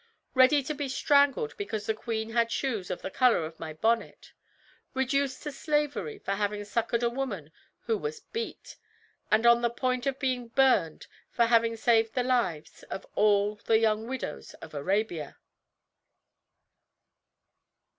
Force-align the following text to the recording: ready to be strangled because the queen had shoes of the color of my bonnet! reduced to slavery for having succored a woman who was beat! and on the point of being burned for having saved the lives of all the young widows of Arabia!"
ready 0.33 0.63
to 0.63 0.73
be 0.73 0.89
strangled 0.89 1.55
because 1.57 1.85
the 1.85 1.93
queen 1.93 2.31
had 2.31 2.51
shoes 2.51 2.89
of 2.89 3.03
the 3.03 3.11
color 3.11 3.45
of 3.45 3.59
my 3.59 3.71
bonnet! 3.71 4.33
reduced 4.95 5.43
to 5.43 5.51
slavery 5.51 6.17
for 6.17 6.31
having 6.31 6.65
succored 6.65 7.03
a 7.03 7.07
woman 7.11 7.51
who 7.81 7.95
was 7.95 8.19
beat! 8.19 8.77
and 9.29 9.45
on 9.45 9.61
the 9.61 9.69
point 9.69 10.07
of 10.07 10.17
being 10.17 10.47
burned 10.47 11.05
for 11.29 11.45
having 11.45 11.75
saved 11.77 12.15
the 12.15 12.23
lives 12.23 12.81
of 12.89 13.05
all 13.13 13.57
the 13.65 13.77
young 13.77 14.07
widows 14.07 14.55
of 14.55 14.73
Arabia!" 14.73 15.37